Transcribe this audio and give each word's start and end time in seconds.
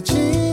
기다 0.00 0.49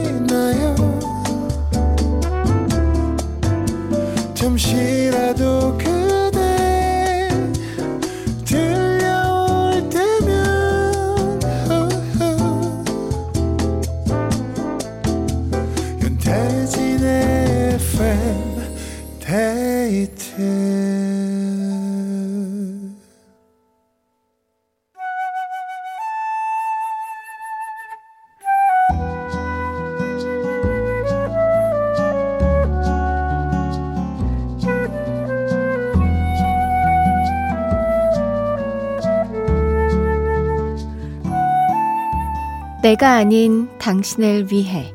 내가 42.87 43.15
아닌 43.15 43.67
당신을 43.79 44.49
위해 44.49 44.93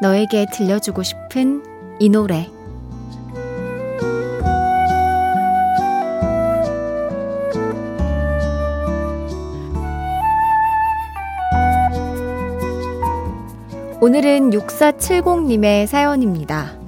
너에게 0.00 0.46
들려주고 0.52 1.02
싶은 1.02 1.60
이 1.98 2.08
노래 2.08 2.48
오늘은 14.00 14.50
6470님의 14.50 15.88
사연입니다. 15.88 16.78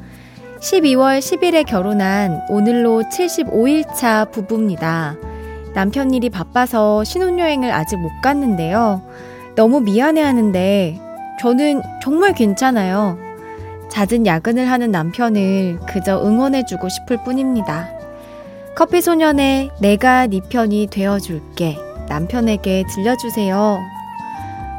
12월 0.61 1.19
10일에 1.19 1.67
결혼한 1.67 2.42
오늘로 2.48 3.02
75일차 3.02 4.30
부부입니다. 4.30 5.17
남편 5.75 6.14
일이 6.14 6.30
바빠서 6.30 7.02
신혼여행을 7.02 7.73
아직 7.73 7.97
못 7.97 8.12
갔는데요. 8.23 9.02
너무 9.59 9.81
미안해 9.81 10.23
하는데 10.23 11.01
저는 11.41 11.83
정말 12.01 12.33
괜찮아요. 12.33 13.19
잦은 13.91 14.25
야근을 14.25 14.70
하는 14.70 14.92
남편을 14.92 15.81
그저 15.84 16.25
응원해주고 16.25 16.89
싶을 16.89 17.25
뿐입니다. 17.25 17.89
커피 18.77 19.01
소년의 19.01 19.70
내가 19.81 20.29
네 20.29 20.41
편이 20.48 20.86
되어줄게 20.92 21.77
남편에게 22.08 22.85
들려주세요. 22.95 23.80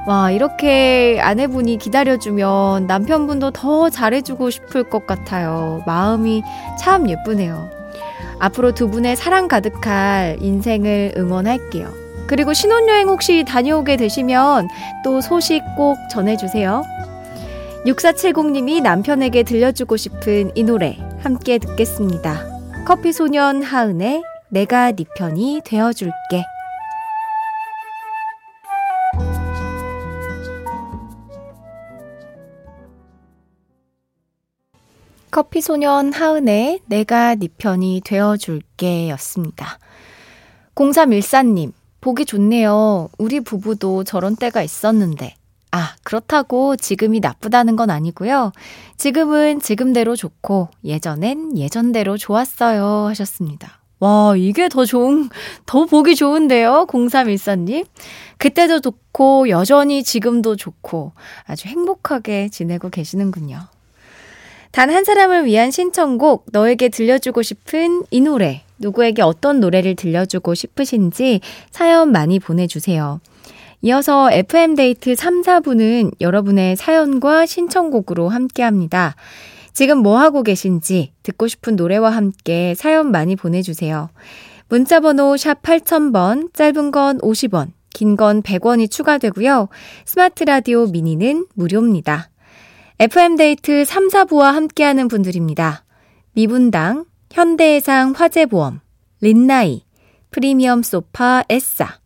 와, 0.07 0.31
이렇게 0.31 1.19
아내분이 1.21 1.77
기다려주면 1.77 2.87
남편분도 2.87 3.51
더 3.51 3.89
잘해주고 3.89 4.49
싶을 4.49 4.85
것 4.85 5.05
같아요. 5.05 5.83
마음이 5.87 6.41
참 6.79 7.09
예쁘네요. 7.09 7.69
앞으로 8.39 8.71
두 8.73 8.89
분의 8.89 9.17
사랑 9.17 9.49
가득할 9.49 10.37
인생을 10.39 11.15
응원할게요. 11.17 12.08
그리고 12.29 12.53
신혼여행 12.53 13.09
혹시 13.09 13.43
다녀오게 13.43 13.97
되시면 13.97 14.67
또 15.03 15.19
소식 15.19 15.63
꼭 15.75 15.97
전해주세요. 16.11 16.83
6470님이 17.87 18.83
남편에게 18.83 19.41
들려주고 19.41 19.97
싶은 19.97 20.51
이 20.53 20.61
노래 20.61 20.95
함께 21.21 21.57
듣겠습니다. 21.57 22.85
커피소년 22.85 23.63
하은의 23.63 24.21
내가 24.49 24.91
네 24.91 25.05
편이 25.17 25.61
되어줄게. 25.65 26.45
커피소년 35.31 36.13
하은의 36.13 36.81
내가 36.85 37.33
네 37.33 37.47
편이 37.57 38.01
되어줄게 38.05 39.09
였습니다. 39.09 39.79
0314님, 40.75 41.73
보기 42.01 42.25
좋네요. 42.25 43.09
우리 43.17 43.39
부부도 43.39 44.03
저런 44.03 44.35
때가 44.35 44.61
있었는데. 44.61 45.35
아, 45.71 45.95
그렇다고 46.03 46.75
지금이 46.75 47.19
나쁘다는 47.19 47.75
건 47.75 47.89
아니고요. 47.91 48.51
지금은 48.97 49.61
지금대로 49.61 50.15
좋고, 50.15 50.69
예전엔 50.83 51.57
예전대로 51.57 52.17
좋았어요. 52.17 53.07
하셨습니다. 53.09 53.79
와, 53.99 54.33
이게 54.35 54.69
더 54.69 54.85
좋은, 54.85 55.29
더 55.65 55.85
보기 55.85 56.15
좋은데요? 56.15 56.87
0314님. 56.89 57.85
그때도 58.37 58.79
좋고, 58.79 59.49
여전히 59.49 60.03
지금도 60.03 60.55
좋고, 60.55 61.11
아주 61.45 61.67
행복하게 61.67 62.49
지내고 62.49 62.89
계시는군요. 62.89 63.59
단 64.71 64.89
한 64.89 65.03
사람을 65.03 65.45
위한 65.45 65.69
신청곡, 65.69 66.45
너에게 66.51 66.89
들려주고 66.89 67.41
싶은 67.41 68.03
이 68.09 68.21
노래. 68.21 68.63
누구에게 68.79 69.21
어떤 69.21 69.59
노래를 69.59 69.95
들려주고 69.95 70.55
싶으신지 70.55 71.41
사연 71.71 72.11
많이 72.11 72.39
보내주세요. 72.39 73.19
이어서 73.81 74.29
FM데이트 74.31 75.15
3, 75.15 75.41
4부는 75.41 76.11
여러분의 76.19 76.75
사연과 76.75 77.45
신청곡으로 77.45 78.27
함께 78.29 78.63
합니다. 78.63 79.15
지금 79.73 79.99
뭐 79.99 80.19
하고 80.19 80.43
계신지 80.43 81.13
듣고 81.23 81.47
싶은 81.47 81.75
노래와 81.77 82.09
함께 82.09 82.73
사연 82.75 83.11
많이 83.11 83.35
보내주세요. 83.37 84.09
문자번호 84.67 85.37
샵 85.37 85.61
8000번, 85.61 86.53
짧은 86.53 86.91
건 86.91 87.19
50원, 87.19 87.71
긴 87.93 88.15
건 88.17 88.41
100원이 88.41 88.91
추가되고요. 88.91 89.69
스마트 90.05 90.43
라디오 90.43 90.85
미니는 90.87 91.47
무료입니다. 91.53 92.29
FM데이트 92.99 93.85
3, 93.85 94.09
4부와 94.09 94.51
함께하는 94.51 95.07
분들입니다. 95.07 95.85
미분당, 96.33 97.05
현대해상 97.31 98.13
화재보험, 98.15 98.81
린나이, 99.21 99.83
프리미엄 100.31 100.81
소파 100.81 101.43
에싸, 101.49 101.99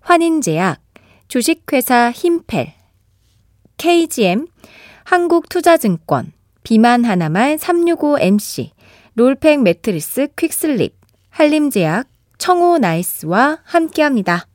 환인제약, 0.00 0.80
주식회사 1.28 2.10
힘펠, 2.10 2.72
KGM, 3.76 4.46
한국투자증권, 5.04 6.32
비만 6.62 7.04
하나만 7.04 7.56
365MC, 7.56 8.70
롤팩 9.14 9.62
매트리스 9.62 10.28
퀵슬립, 10.36 10.96
한림제약, 11.30 12.08
청호 12.38 12.78
나이스와 12.78 13.58
함께합니다. 13.64 14.49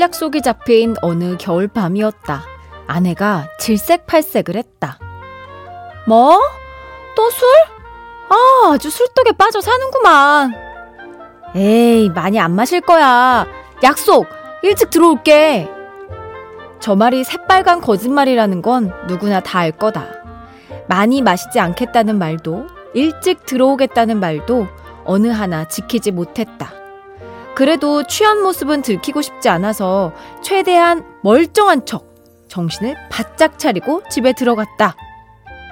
술약 0.00 0.14
속이 0.14 0.40
잡힌 0.40 0.96
어느 1.02 1.36
겨울밤이었다. 1.36 2.42
아내가 2.86 3.48
질색팔색을 3.58 4.56
했다. 4.56 4.98
뭐? 6.06 6.40
또 7.14 7.28
술? 7.28 7.46
아, 8.30 8.72
아주 8.72 8.88
술독에 8.88 9.32
빠져 9.32 9.60
사는구만. 9.60 10.54
에이, 11.54 12.08
많이 12.14 12.40
안 12.40 12.52
마실 12.52 12.80
거야. 12.80 13.46
약속! 13.82 14.26
일찍 14.62 14.88
들어올게. 14.88 15.68
저 16.80 16.96
말이 16.96 17.22
새빨간 17.22 17.82
거짓말이라는 17.82 18.62
건 18.62 18.94
누구나 19.06 19.40
다 19.40 19.58
알 19.58 19.70
거다. 19.70 20.06
많이 20.88 21.20
마시지 21.20 21.60
않겠다는 21.60 22.16
말도, 22.18 22.68
일찍 22.94 23.44
들어오겠다는 23.44 24.18
말도 24.18 24.66
어느 25.04 25.28
하나 25.28 25.68
지키지 25.68 26.10
못했다. 26.12 26.79
그래도 27.60 28.04
취한 28.04 28.42
모습은 28.42 28.80
들키고 28.80 29.20
싶지 29.20 29.50
않아서 29.50 30.12
최대한 30.40 31.04
멀쩡한 31.20 31.84
척 31.84 32.06
정신을 32.48 32.96
바짝 33.10 33.58
차리고 33.58 34.02
집에 34.08 34.32
들어갔다. 34.32 34.96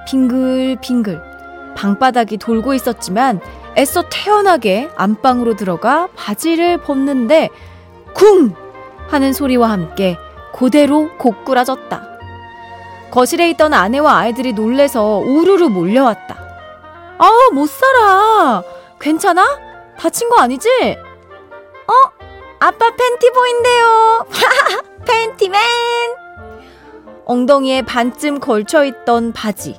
빙글빙글 0.06 1.22
방바닥이 1.78 2.36
돌고 2.36 2.74
있었지만 2.74 3.40
애써 3.78 4.04
태연하게 4.10 4.90
안방으로 4.96 5.56
들어가 5.56 6.08
바지를 6.14 6.76
벗는데 6.82 7.48
쿵! 8.12 8.54
하는 9.08 9.32
소리와 9.32 9.70
함께 9.70 10.18
그대로 10.52 11.08
고꾸라졌다. 11.16 12.02
거실에 13.10 13.48
있던 13.48 13.72
아내와 13.72 14.14
아이들이 14.14 14.52
놀래서 14.52 15.22
우르르 15.24 15.70
몰려왔다. 15.70 16.36
아, 17.16 17.30
못 17.54 17.66
살아. 17.66 18.62
괜찮아? 19.00 19.58
다친 19.98 20.28
거 20.28 20.36
아니지? 20.36 20.68
어? 22.60 22.66
아빠 22.66 22.90
팬티 22.90 23.30
보인대요. 23.30 24.26
팬티맨! 25.06 25.60
엉덩이에 27.24 27.82
반쯤 27.82 28.40
걸쳐 28.40 28.84
있던 28.84 29.32
바지. 29.32 29.78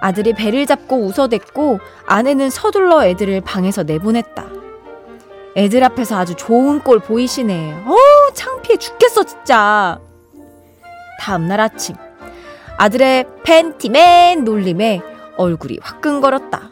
아들이 0.00 0.32
배를 0.32 0.66
잡고 0.66 0.96
웃어댔고 1.06 1.80
아내는 2.06 2.50
서둘러 2.50 3.04
애들을 3.04 3.40
방에서 3.40 3.82
내보냈다. 3.82 4.46
애들 5.56 5.82
앞에서 5.82 6.16
아주 6.16 6.34
좋은 6.34 6.80
꼴 6.80 7.00
보이시네. 7.00 7.84
어우, 7.86 8.32
창피해 8.34 8.76
죽겠어, 8.76 9.24
진짜. 9.24 9.98
다음날 11.20 11.60
아침. 11.60 11.96
아들의 12.76 13.24
팬티맨 13.42 14.44
놀림에 14.44 15.00
얼굴이 15.36 15.78
화끈거렸다. 15.82 16.70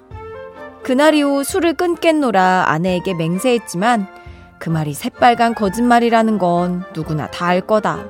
그날 0.85 1.15
이후 1.15 1.43
술을 1.43 1.75
끊겠노라 1.75 2.67
아내에게 2.69 3.15
맹세했지만 3.15 4.07
그 4.59 4.71
말이 4.71 4.95
새빨간 4.95 5.55
거짓말이라는 5.55 6.39
건 6.39 6.85
누구나 6.95 7.31
다 7.31 7.47
알 7.47 7.61
거다. 7.61 8.05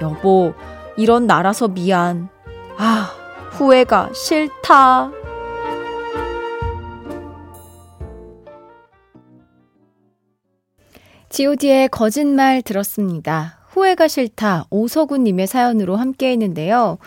여보, 0.00 0.54
이런 0.96 1.26
나라서 1.26 1.68
미안. 1.68 2.28
아, 2.76 3.10
후회가 3.52 4.10
싫다. 4.12 5.10
god의 11.30 11.88
거짓말 11.88 12.62
들었습니다. 12.62 13.58
후회가 13.70 14.06
싫다. 14.08 14.66
오서구님의 14.70 15.46
사연으로 15.48 15.96
함께 15.96 16.30
했는데요. 16.30 16.98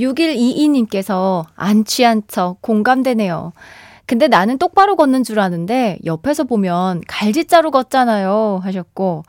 6122님께서 0.00 1.44
안 1.54 1.84
취한 1.84 2.22
척 2.26 2.60
공감되네요. 2.60 3.52
근데 4.08 4.26
나는 4.26 4.58
똑바로 4.58 4.96
걷는 4.96 5.22
줄 5.22 5.38
아는데 5.38 5.98
옆에서 6.04 6.44
보면 6.44 7.02
갈지자로 7.06 7.70
걷잖아요. 7.70 8.60
하셨고 8.64 9.22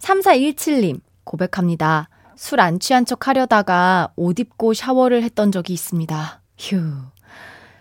3417님 0.00 1.00
고백합니다. 1.24 2.08
술 2.34 2.58
안 2.60 2.80
취한 2.80 3.04
척 3.04 3.28
하려다가 3.28 4.10
옷 4.16 4.40
입고 4.40 4.74
샤워를 4.74 5.22
했던 5.22 5.52
적이 5.52 5.74
있습니다. 5.74 6.40
휴. 6.58 6.80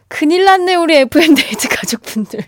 큰일 0.09 0.43
났네, 0.43 0.75
우리 0.75 0.97
FM데이트 0.97 1.69
가족분들. 1.73 2.41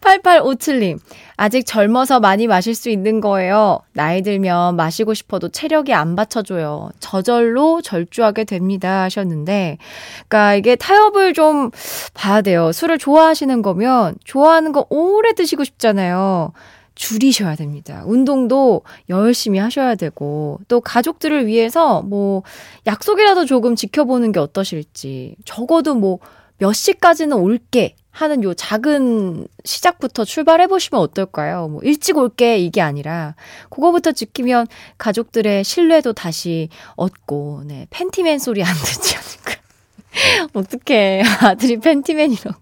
8857님, 0.00 0.98
아직 1.42 1.64
젊어서 1.64 2.20
많이 2.20 2.46
마실 2.46 2.74
수 2.74 2.90
있는 2.90 3.22
거예요. 3.22 3.78
나이 3.94 4.20
들면 4.20 4.76
마시고 4.76 5.14
싶어도 5.14 5.48
체력이 5.48 5.94
안 5.94 6.14
받쳐줘요. 6.14 6.90
저절로 7.00 7.80
절주하게 7.80 8.44
됩니다. 8.44 9.04
하셨는데, 9.04 9.78
그니까 10.18 10.54
이게 10.54 10.76
타협을 10.76 11.32
좀 11.32 11.70
봐야 12.12 12.42
돼요. 12.42 12.72
술을 12.72 12.98
좋아하시는 12.98 13.62
거면 13.62 14.16
좋아하는 14.22 14.72
거 14.72 14.84
오래 14.90 15.32
드시고 15.32 15.64
싶잖아요. 15.64 16.52
줄이셔야 16.94 17.54
됩니다. 17.54 18.02
운동도 18.04 18.82
열심히 19.08 19.58
하셔야 19.58 19.94
되고, 19.94 20.58
또 20.68 20.82
가족들을 20.82 21.46
위해서 21.46 22.02
뭐, 22.02 22.42
약속이라도 22.86 23.46
조금 23.46 23.76
지켜보는 23.76 24.32
게 24.32 24.40
어떠실지, 24.40 25.36
적어도 25.46 25.94
뭐, 25.94 26.18
몇 26.60 26.74
시까지는 26.74 27.36
올게 27.38 27.96
하는 28.10 28.44
요 28.44 28.52
작은 28.52 29.48
시작부터 29.64 30.24
출발해 30.24 30.66
보시면 30.66 31.00
어떨까요? 31.00 31.68
뭐 31.68 31.80
일찍 31.82 32.18
올게 32.18 32.58
이게 32.58 32.82
아니라 32.82 33.34
그거부터 33.70 34.12
지키면 34.12 34.66
가족들의 34.98 35.64
신뢰도 35.64 36.12
다시 36.12 36.68
얻고 36.96 37.62
네 37.66 37.86
팬티맨 37.88 38.38
소리 38.40 38.62
안 38.62 38.74
듣지 38.74 39.16
않을까? 39.16 40.50
어떻게 40.52 41.22
아들이 41.40 41.78
팬티맨이라고 41.78 42.60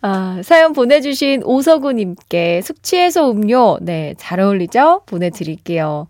아, 0.00 0.40
사연 0.42 0.72
보내주신 0.72 1.42
오서구님께 1.44 2.62
숙취해소 2.62 3.30
음료, 3.30 3.76
네, 3.82 4.14
잘 4.16 4.40
어울리죠? 4.40 5.02
보내드릴게요. 5.04 6.06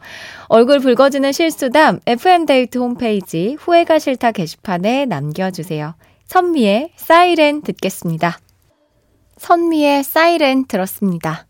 얼굴 0.47 0.79
붉어지는 0.79 1.33
실수담, 1.33 1.99
FM데이트 2.07 2.79
홈페이지 2.79 3.57
후회가 3.59 3.99
싫다 3.99 4.31
게시판에 4.31 5.07
남겨주세요. 5.07 5.95
선미의 6.29 6.91
사이렌 6.95 7.63
듣겠습니다. 7.63 8.39
선미의 9.39 10.05
사이렌 10.05 10.67
들었습니다. 10.67 11.47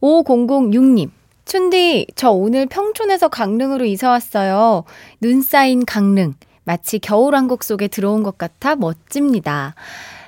5006님. 0.00 1.10
춘디, 1.44 2.08
저 2.16 2.32
오늘 2.32 2.66
평촌에서 2.66 3.28
강릉으로 3.28 3.84
이사 3.84 4.10
왔어요. 4.10 4.82
눈 5.20 5.40
쌓인 5.40 5.84
강릉. 5.84 6.34
마치 6.64 6.98
겨울왕국 6.98 7.62
속에 7.62 7.86
들어온 7.86 8.24
것 8.24 8.36
같아 8.36 8.74
멋집니다. 8.74 9.76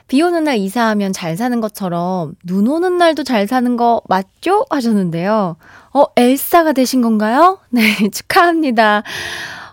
비 0.07 0.23
오는 0.23 0.45
날 0.45 0.59
이사하면 0.59 1.13
잘 1.13 1.37
사는 1.37 1.61
것처럼 1.61 2.37
눈 2.45 2.69
오는 2.69 2.97
날도 2.97 3.25
잘 3.25 3.49
사는 3.49 3.77
거 3.77 4.03
맞죠? 4.09 4.67
하셨는데요. 4.71 5.57
어, 5.93 6.05
엘사가 6.17 6.75
되신 6.75 7.03
건가요? 7.03 7.59
네, 7.71 7.83
축하합니다. 8.09 9.03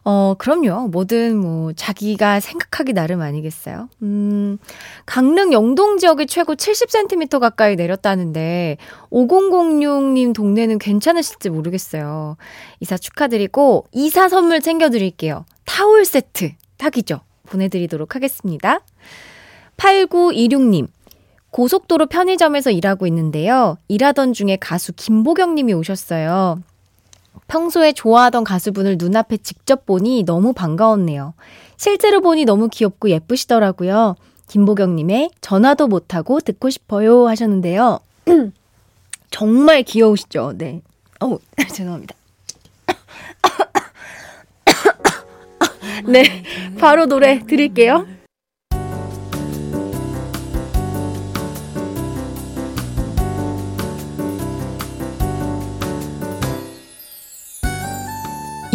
어, 0.10 0.36
그럼요. 0.38 0.88
뭐든 0.88 1.36
뭐 1.38 1.74
자기가 1.74 2.40
생각하기 2.40 2.94
나름 2.94 3.20
아니겠어요? 3.20 3.90
음, 4.04 4.58
강릉 5.06 5.52
영동 5.52 5.98
지역이 5.98 6.28
최고 6.28 6.56
70cm 6.56 7.42
가까이 7.42 7.76
내렸다는데 7.76 8.78
5006님 9.12 10.34
동네는 10.34 10.78
괜찮으실지 10.80 11.50
모르겠어요. 11.50 12.38
이사 12.80 12.96
축하드리고 12.98 13.88
이사 13.92 14.30
선물 14.30 14.62
챙겨 14.62 14.90
드릴게요. 14.90 15.44
타올 15.66 16.06
세트 16.06 16.52
딱이죠. 16.78 17.20
보내 17.46 17.68
드리도록 17.68 18.16
하겠습니다. 18.16 18.80
8926님. 19.76 20.88
고속도로 21.52 22.06
편의점에서 22.06 22.72
일하고 22.72 23.08
있는데요. 23.08 23.78
일하던 23.90 24.32
중에 24.32 24.56
가수 24.56 24.94
김보경 24.94 25.56
님이 25.56 25.74
오셨어요. 25.74 26.62
평소에 27.48 27.94
좋아하던 27.94 28.44
가수분을 28.44 28.98
눈앞에 29.00 29.38
직접 29.38 29.86
보니 29.86 30.24
너무 30.24 30.54
반가웠네요. 30.54 31.34
실제로 31.78 32.22
보니 32.22 32.46
너무 32.46 32.70
귀엽고 32.70 33.10
예쁘시더라고요. 33.10 34.16
김보경 34.48 34.96
님의 34.96 35.32
전화도 35.42 35.88
못하고 35.88 36.40
듣고 36.40 36.70
싶어요 36.70 37.28
하셨는데요. 37.28 38.00
정말 39.32 39.84
귀여우시죠? 39.84 40.54
네. 40.58 40.82
어우, 41.20 41.40
죄송합니다. 41.70 42.16
네, 46.08 46.44
바로 46.80 47.06
노래 47.06 47.46
드릴게요. 47.46 48.08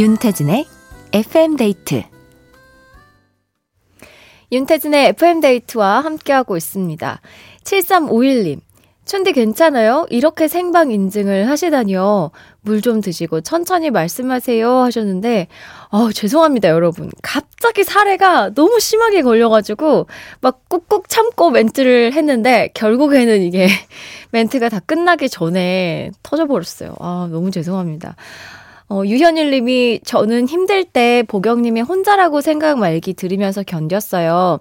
윤태진의 0.03 0.67
FM데이트 1.13 2.03
윤태진의 4.51 5.07
FM데이트와 5.11 6.01
함께하고 6.01 6.57
있습니다. 6.57 7.21
7351님. 7.63 8.59
춘디 9.05 9.33
괜찮아요? 9.33 10.05
이렇게 10.11 10.49
생방 10.49 10.91
인증을 10.91 11.49
하시다니요. 11.49 12.33
물 12.63 12.81
좀 12.83 13.01
드시고 13.01 13.43
천천히 13.43 13.91
말씀하세요 13.91 14.69
하셨는데, 14.69 15.47
어, 15.91 16.11
죄송합니다, 16.11 16.71
여러분. 16.71 17.09
갑자기 17.23 17.85
사례가 17.85 18.55
너무 18.55 18.81
심하게 18.81 19.23
걸려가지고, 19.23 20.09
막 20.41 20.69
꾹꾹 20.69 21.05
참고 21.07 21.51
멘트를 21.51 22.13
했는데, 22.13 22.71
결국에는 22.75 23.41
이게 23.43 23.69
멘트가 24.33 24.69
다 24.69 24.81
끝나기 24.81 25.29
전에 25.29 26.11
터져버렸어요. 26.25 26.97
아, 26.99 27.29
너무 27.31 27.53
죄송합니다. 27.53 28.17
어, 28.93 29.07
유현일 29.07 29.51
님이 29.51 30.01
저는 30.05 30.47
힘들 30.47 30.85
때 30.85 31.25
보경님의 31.27 31.83
혼자라고 31.83 32.43
생각 32.43 32.79
말기 32.79 33.15
들으면서 33.15 33.63
견뎠어요. 33.63 34.61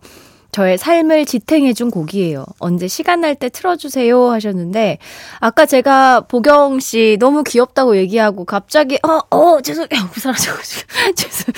저의 0.53 0.77
삶을 0.77 1.25
지탱해준 1.25 1.91
곡이에요. 1.91 2.45
언제 2.59 2.87
시간 2.87 3.19
날 3.19 3.35
때 3.35 3.49
틀어주세요 3.49 4.31
하셨는데, 4.31 4.99
아까 5.41 5.65
제가 5.65 6.21
보경 6.21 6.79
씨 6.79 7.17
너무 7.19 7.43
귀엽다고 7.43 7.97
얘기하고 7.97 8.45
갑자기, 8.45 8.97
어, 9.03 9.19
어, 9.35 9.59
죄송해요. 9.61 9.99
사라져가지고. 10.15 10.87
죄송, 11.15 11.53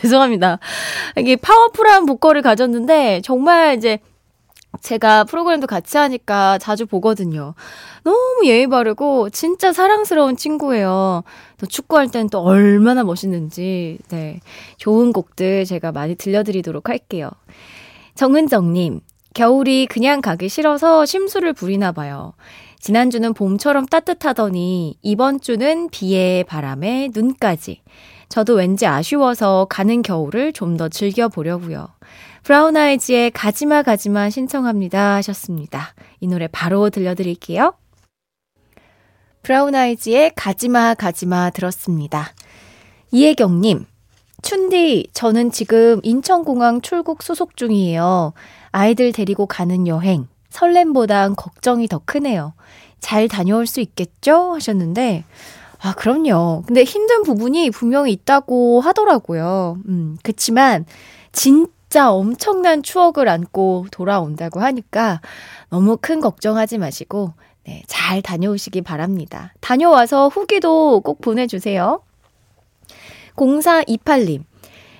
죄송합니다. 0.00 0.58
이게 1.18 1.36
파워풀한 1.36 2.06
보컬을 2.06 2.40
가졌는데, 2.40 3.20
정말 3.22 3.76
이제 3.76 3.98
제가 4.80 5.24
프로그램도 5.24 5.66
같이 5.66 5.96
하니까 5.96 6.58
자주 6.58 6.86
보거든요. 6.86 7.54
너무 8.02 8.42
예의 8.44 8.66
바르고 8.66 9.30
진짜 9.30 9.72
사랑스러운 9.72 10.36
친구예요. 10.36 11.24
또 11.58 11.66
축구할 11.66 12.10
땐 12.10 12.28
또 12.28 12.40
얼마나 12.40 13.04
멋있는지, 13.04 13.98
네. 14.08 14.40
좋은 14.76 15.12
곡들 15.12 15.64
제가 15.64 15.92
많이 15.92 16.14
들려드리도록 16.14 16.88
할게요. 16.88 17.30
정은정님, 18.14 19.00
겨울이 19.34 19.86
그냥 19.86 20.20
가기 20.20 20.48
싫어서 20.48 21.04
심수를 21.04 21.52
부리나 21.52 21.92
봐요. 21.92 22.34
지난주는 22.78 23.32
봄처럼 23.34 23.86
따뜻하더니 23.86 24.98
이번 25.02 25.40
주는 25.40 25.88
비에 25.88 26.44
바람에 26.44 27.10
눈까지. 27.14 27.80
저도 28.28 28.54
왠지 28.54 28.86
아쉬워서 28.86 29.66
가는 29.68 30.02
겨울을 30.02 30.52
좀 30.52 30.76
더 30.76 30.88
즐겨보려고요. 30.88 31.88
브라운 32.42 32.76
아이즈의 32.76 33.30
가지마 33.30 33.82
가지마 33.82 34.28
신청합니다 34.30 35.14
하셨습니다. 35.16 35.94
이 36.20 36.26
노래 36.26 36.48
바로 36.48 36.90
들려드릴게요. 36.90 37.74
브라운 39.42 39.74
아이즈의 39.74 40.32
가지마 40.34 40.94
가지마 40.94 41.50
들었습니다. 41.50 42.32
이혜경님, 43.12 43.86
춘디, 44.42 45.08
저는 45.12 45.52
지금 45.52 46.00
인천공항 46.02 46.80
출국 46.80 47.22
수속 47.22 47.56
중이에요. 47.56 48.32
아이들 48.72 49.12
데리고 49.12 49.46
가는 49.46 49.86
여행. 49.86 50.26
설렘보단 50.50 51.36
걱정이 51.36 51.88
더 51.88 52.00
크네요. 52.04 52.54
잘 53.00 53.28
다녀올 53.28 53.66
수 53.66 53.80
있겠죠? 53.80 54.54
하셨는데, 54.54 55.24
아, 55.84 55.94
그럼요. 55.94 56.62
근데 56.66 56.82
힘든 56.82 57.22
부분이 57.22 57.70
분명히 57.70 58.12
있다고 58.12 58.80
하더라고요. 58.80 59.78
음, 59.86 60.16
그치만, 60.22 60.86
진 61.32 61.66
진짜 61.94 62.10
엄청난 62.10 62.82
추억을 62.82 63.28
안고 63.28 63.86
돌아온다고 63.92 64.58
하니까 64.58 65.20
너무 65.70 65.96
큰 66.00 66.18
걱정하지 66.20 66.78
마시고 66.78 67.34
네, 67.64 67.84
잘 67.86 68.20
다녀오시기 68.20 68.82
바랍니다. 68.82 69.54
다녀와서 69.60 70.26
후기도 70.26 71.00
꼭 71.02 71.20
보내주세요. 71.20 72.02
0428님. 73.36 74.42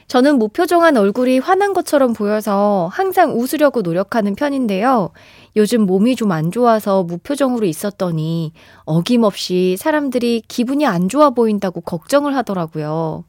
저는 0.07 0.39
무표정한 0.39 0.97
얼굴이 0.97 1.41
화난 1.41 1.73
것처럼 1.73 2.13
보여서 2.13 2.89
항상 2.93 3.33
웃으려고 3.37 3.83
노력하는 3.83 4.37
편인데요. 4.37 5.11
요즘 5.57 5.83
몸이 5.83 6.17
좀 6.17 6.33
안 6.33 6.51
좋아서 6.51 7.03
무표정으로 7.05 7.67
있었더니 7.67 8.53
어김없이 8.85 9.77
사람들이 9.79 10.43
기분이 10.49 10.87
안 10.87 11.09
좋아 11.09 11.31
보인다고 11.31 11.81
걱정을 11.81 12.35
하더라고요. 12.37 13.25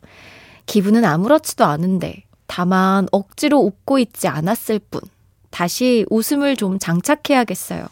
기분은 0.66 1.06
아무렇지도 1.06 1.66
않은데 1.66 2.24
다만 2.48 3.08
억지로 3.12 3.60
웃고 3.60 4.00
있지 4.00 4.28
않았을 4.28 4.80
뿐. 4.80 5.02
다시 5.52 6.06
웃음을 6.10 6.56
좀 6.56 6.80
장착해야겠어요. 6.80 7.86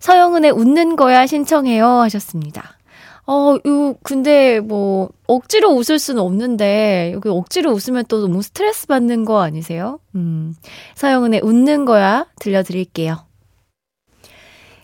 서영은의 0.00 0.50
웃는 0.52 0.96
거야 0.96 1.26
신청해요 1.26 1.86
하셨습니다. 1.86 2.78
어, 3.26 3.56
요, 3.66 3.94
근데 4.02 4.58
뭐, 4.58 5.10
억지로 5.26 5.68
웃을 5.74 5.98
수는 5.98 6.22
없는데, 6.22 7.12
여기 7.12 7.28
억지로 7.28 7.72
웃으면 7.72 8.06
또 8.08 8.22
너무 8.22 8.40
스트레스 8.40 8.86
받는 8.86 9.26
거 9.26 9.42
아니세요? 9.42 10.00
음, 10.14 10.54
서영은의 10.94 11.42
웃는 11.44 11.84
거야 11.84 12.24
들려드릴게요. 12.40 13.27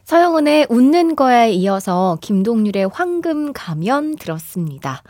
서영은의 0.05 0.67
웃는 0.69 1.17
거야에 1.17 1.53
이어서 1.53 2.19
김동률의 2.21 2.89
황금 2.93 3.53
가면 3.53 4.17
들었습니다. 4.17 5.03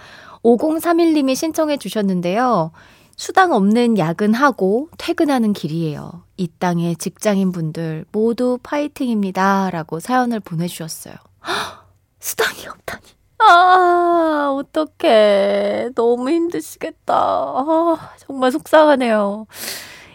5031님이 0.43 1.35
신청해 1.35 1.79
주셨는데요. 1.79 2.71
수당 3.17 3.53
없는 3.53 3.99
야근하고 3.99 4.89
퇴근하는 4.99 5.53
길이에요. 5.53 6.23
이 6.37 6.49
땅의 6.59 6.97
직장인 6.97 7.53
분들 7.53 8.05
모두 8.13 8.59
파이팅입니다. 8.63 9.71
라고 9.71 10.01
사연을 10.01 10.41
보내주셨어요. 10.41 11.15
헉, 11.47 11.87
수당이 12.21 12.67
없다니. 12.67 13.03
아, 13.39 14.55
어떡해. 14.57 15.91
너무 15.95 16.31
힘드시겠다. 16.31 17.15
아, 17.15 18.11
정말 18.19 18.53
속상하네요. 18.53 19.47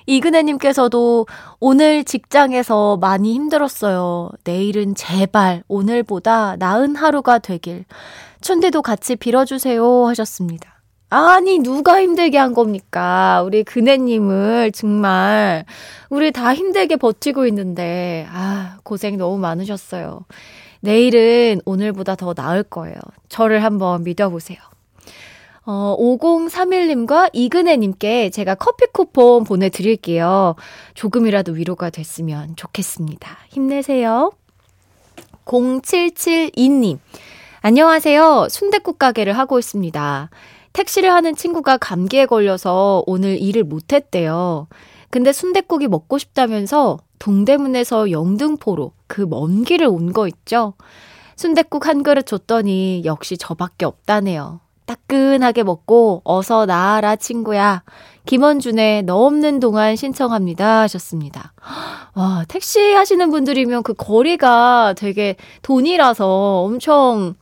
이근혜님께서도 0.09 1.27
오늘 1.59 2.03
직장에서 2.03 2.97
많이 2.97 3.33
힘들었어요. 3.35 4.31
내일은 4.43 4.95
제발 4.95 5.63
오늘보다 5.67 6.55
나은 6.57 6.95
하루가 6.95 7.37
되길. 7.37 7.85
춘디도 8.41 8.81
같이 8.81 9.15
빌어주세요 9.15 10.07
하셨습니다. 10.07 10.81
아니, 11.11 11.59
누가 11.59 12.01
힘들게 12.01 12.37
한 12.37 12.53
겁니까? 12.53 13.41
우리 13.43 13.63
그네님을 13.63 14.71
정말, 14.71 15.65
우리 16.09 16.31
다 16.31 16.53
힘들게 16.53 16.95
버티고 16.97 17.47
있는데, 17.47 18.27
아, 18.31 18.77
고생 18.83 19.17
너무 19.17 19.37
많으셨어요. 19.39 20.25
내일은 20.81 21.61
오늘보다 21.65 22.15
더 22.15 22.33
나을 22.33 22.63
거예요. 22.63 22.95
저를 23.27 23.63
한번 23.63 24.03
믿어보세요. 24.03 24.59
어, 25.65 25.95
5031님과 25.99 27.29
이근혜님께 27.33 28.29
제가 28.31 28.55
커피 28.55 28.85
쿠폰 28.91 29.43
보내드릴게요. 29.43 30.55
조금이라도 30.95 31.51
위로가 31.53 31.89
됐으면 31.89 32.55
좋겠습니다. 32.55 33.37
힘내세요. 33.49 34.31
0772님. 35.45 36.99
안녕하세요. 37.61 38.47
순대국 38.49 38.97
가게를 38.99 39.37
하고 39.37 39.59
있습니다. 39.59 40.29
택시를 40.73 41.11
하는 41.11 41.35
친구가 41.35 41.77
감기에 41.77 42.25
걸려서 42.25 43.03
오늘 43.05 43.39
일을 43.41 43.63
못했대요. 43.63 44.67
근데 45.09 45.33
순댓국이 45.33 45.87
먹고 45.87 46.17
싶다면서 46.17 46.99
동대문에서 47.19 48.11
영등포로 48.11 48.93
그 49.07 49.23
먼 49.25 49.63
길을 49.63 49.87
온 49.87 50.13
거 50.13 50.27
있죠? 50.27 50.73
순댓국 51.35 51.87
한 51.87 52.03
그릇 52.03 52.25
줬더니 52.27 53.01
역시 53.05 53.37
저밖에 53.37 53.85
없다네요. 53.85 54.61
따끈하게 54.89 55.61
먹고 55.63 56.21
어서 56.23 56.65
나아라 56.65 57.15
친구야. 57.15 57.83
김원준의 58.25 59.03
너 59.03 59.17
없는 59.25 59.59
동안 59.59 59.95
신청합니다 59.95 60.81
하셨습니다. 60.81 61.53
와, 62.15 62.43
택시 62.47 62.93
하시는 62.93 63.29
분들이면 63.29 63.83
그 63.83 63.93
거리가 63.93 64.95
되게 64.97 65.35
돈이라서 65.61 66.63
엄청 66.63 67.35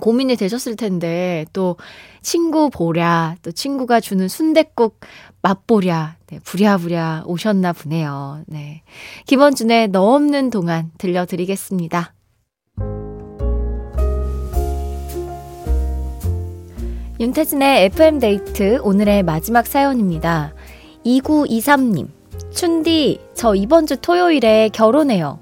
고민이 0.00 0.36
되셨을 0.36 0.76
텐데 0.76 1.44
또 1.52 1.76
친구 2.22 2.70
보랴 2.70 3.34
또 3.42 3.50
친구가 3.50 3.98
주는 3.98 4.28
순댓국 4.28 5.00
맛보랴 5.42 6.16
네, 6.28 6.38
부랴부랴 6.44 7.24
오셨나 7.26 7.72
보네요. 7.72 8.42
네. 8.46 8.82
김원준의 9.26 9.88
너 9.88 10.14
없는 10.14 10.50
동안 10.50 10.92
들려드리겠습니다. 10.98 12.12
윤태진의 17.20 17.86
FM데이트 17.86 18.78
오늘의 18.80 19.24
마지막 19.24 19.66
사연입니다. 19.66 20.54
2923님. 21.04 22.06
춘디, 22.52 23.20
저 23.34 23.56
이번 23.56 23.86
주 23.86 23.96
토요일에 23.96 24.68
결혼해요. 24.72 25.40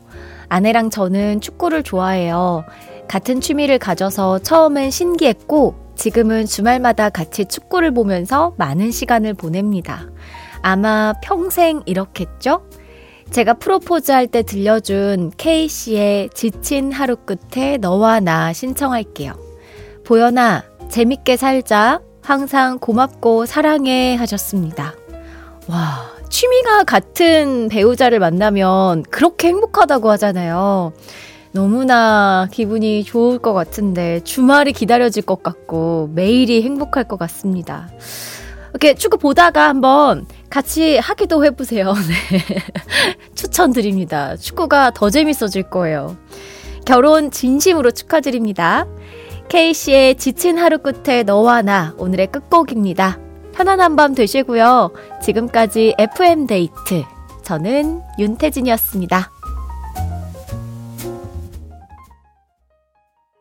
아내랑 0.49 0.89
저는 0.89 1.43
축구를 1.43 1.83
좋아해요. 1.83 2.65
같은 3.09 3.43
취미를 3.43 3.79
가져서 3.79 4.39
처음엔 4.39 4.91
신기했고 4.91 5.75
지금은 5.97 6.47
주말마다 6.47 7.11
같이 7.11 7.45
축구를 7.45 7.93
보면서 7.93 8.55
많은 8.57 8.91
시간을 8.91 9.35
보냅니다. 9.35 10.09
아마 10.63 11.13
평생 11.23 11.83
이렇겠죠? 11.85 12.63
제가 13.31 13.55
프로포즈 13.55 14.13
할 14.13 14.29
때 14.29 14.43
들려준 14.43 15.33
K씨의 15.37 16.31
지친 16.33 16.91
하루 16.91 17.17
끝에 17.17 17.77
너와 17.77 18.21
나 18.21 18.53
신청할게요. 18.55 19.35
보연아, 20.05 20.63
재밌게 20.89 21.37
살자. 21.37 22.01
항상 22.23 22.79
고맙고 22.79 23.47
사랑해 23.47 24.17
하셨습니다. 24.17 24.95
와, 25.69 26.11
취미가 26.29 26.85
같은 26.85 27.69
배우자를 27.69 28.19
만나면 28.19 29.05
그렇게 29.05 29.49
행복하다고 29.49 30.11
하잖아요. 30.13 30.93
너무나 31.53 32.49
기분이 32.51 33.05
좋을 33.05 33.39
것 33.39 33.53
같은데 33.53 34.21
주말이 34.25 34.73
기다려질 34.73 35.23
것 35.23 35.43
같고 35.43 36.11
매일이 36.15 36.63
행복할 36.63 37.05
것 37.05 37.19
같습니다. 37.19 37.89
이렇게 38.71 38.95
축구 38.95 39.17
보다가 39.17 39.69
한번 39.69 40.27
같이 40.51 40.99
하기도 40.99 41.45
해보세요. 41.45 41.95
네. 42.09 42.57
추천드립니다. 43.35 44.37
축구가 44.37 44.91
더 44.91 45.09
재밌어질 45.09 45.65
거예요. 45.65 46.17
결혼 46.85 47.31
진심으로 47.31 47.91
축하드립니다. 47.93 48.87
K씨의 49.49 50.17
지친 50.17 50.59
하루 50.59 50.79
끝에 50.79 51.23
너와 51.23 51.63
나 51.63 51.95
오늘의 51.99 52.29
끝곡입니다. 52.29 53.19
편안한 53.53 53.97
밤 53.97 54.15
되시고요. 54.15 54.91
지금까지 55.23 55.95
FM데이트. 55.99 57.05
저는 57.43 58.03
윤태진이었습니다. 58.19 59.31